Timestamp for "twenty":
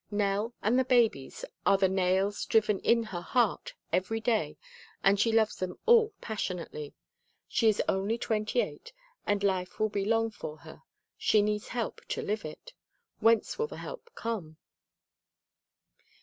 8.17-8.61